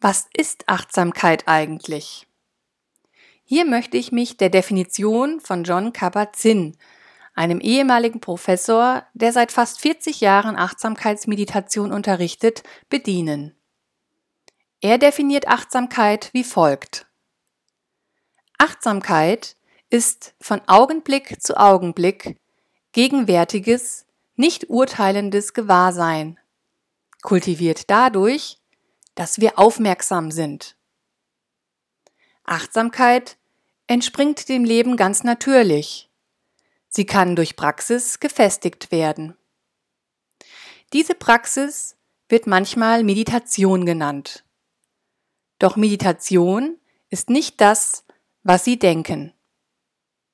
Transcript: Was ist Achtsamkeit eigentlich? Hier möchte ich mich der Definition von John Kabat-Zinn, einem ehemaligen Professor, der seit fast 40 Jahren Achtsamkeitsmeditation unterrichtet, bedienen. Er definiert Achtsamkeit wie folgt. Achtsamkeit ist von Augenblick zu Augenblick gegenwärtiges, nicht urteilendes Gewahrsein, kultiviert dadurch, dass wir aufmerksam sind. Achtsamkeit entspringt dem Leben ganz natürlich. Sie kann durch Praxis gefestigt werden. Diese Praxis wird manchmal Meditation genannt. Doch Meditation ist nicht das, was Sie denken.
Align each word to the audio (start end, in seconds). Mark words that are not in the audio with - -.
Was 0.00 0.28
ist 0.32 0.68
Achtsamkeit 0.68 1.48
eigentlich? 1.48 2.28
Hier 3.42 3.64
möchte 3.64 3.96
ich 3.96 4.12
mich 4.12 4.36
der 4.36 4.48
Definition 4.48 5.40
von 5.40 5.64
John 5.64 5.92
Kabat-Zinn, 5.92 6.76
einem 7.34 7.60
ehemaligen 7.60 8.20
Professor, 8.20 9.04
der 9.14 9.32
seit 9.32 9.50
fast 9.50 9.80
40 9.80 10.20
Jahren 10.20 10.56
Achtsamkeitsmeditation 10.56 11.92
unterrichtet, 11.92 12.62
bedienen. 12.88 13.56
Er 14.80 14.98
definiert 14.98 15.48
Achtsamkeit 15.48 16.30
wie 16.32 16.44
folgt. 16.44 17.06
Achtsamkeit 18.56 19.56
ist 19.90 20.34
von 20.40 20.60
Augenblick 20.68 21.42
zu 21.42 21.56
Augenblick 21.56 22.36
gegenwärtiges, 22.92 24.06
nicht 24.36 24.70
urteilendes 24.70 25.54
Gewahrsein, 25.54 26.38
kultiviert 27.22 27.90
dadurch, 27.90 28.58
dass 29.18 29.40
wir 29.40 29.58
aufmerksam 29.58 30.30
sind. 30.30 30.76
Achtsamkeit 32.44 33.36
entspringt 33.88 34.48
dem 34.48 34.64
Leben 34.64 34.96
ganz 34.96 35.24
natürlich. 35.24 36.08
Sie 36.88 37.04
kann 37.04 37.34
durch 37.34 37.56
Praxis 37.56 38.20
gefestigt 38.20 38.92
werden. 38.92 39.36
Diese 40.92 41.16
Praxis 41.16 41.96
wird 42.28 42.46
manchmal 42.46 43.02
Meditation 43.02 43.86
genannt. 43.86 44.44
Doch 45.58 45.74
Meditation 45.74 46.78
ist 47.10 47.28
nicht 47.28 47.60
das, 47.60 48.04
was 48.44 48.64
Sie 48.64 48.78
denken. 48.78 49.32